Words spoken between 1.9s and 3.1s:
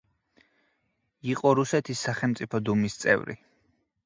სახელმწიფო დუმის